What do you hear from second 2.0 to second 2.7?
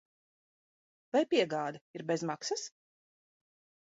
bez maksas?